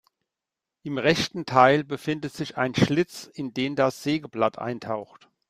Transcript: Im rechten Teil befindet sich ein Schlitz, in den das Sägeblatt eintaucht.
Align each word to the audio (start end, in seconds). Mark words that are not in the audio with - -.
Im 0.81 0.97
rechten 0.97 1.45
Teil 1.45 1.83
befindet 1.83 2.33
sich 2.33 2.57
ein 2.57 2.73
Schlitz, 2.73 3.29
in 3.31 3.53
den 3.53 3.75
das 3.75 4.01
Sägeblatt 4.01 4.57
eintaucht. 4.57 5.29